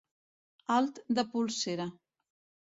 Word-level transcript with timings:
Alt 0.75 1.01
de 1.19 1.25
polsera. 1.35 1.87